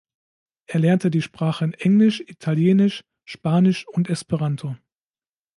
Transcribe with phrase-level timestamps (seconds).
[0.65, 4.75] Er lernte die Sprachen Englisch, Italienisch, Spanisch und Esperanto.